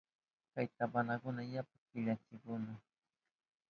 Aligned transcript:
Kay 0.53 0.67
tabanukuna 0.77 1.41
yapa 1.53 1.75
killachiwahunkuna. 1.89 2.73